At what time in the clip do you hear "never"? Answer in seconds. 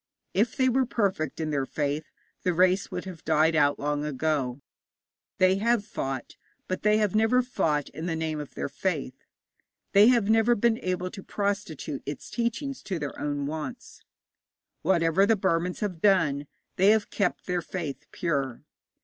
7.13-7.43, 10.27-10.55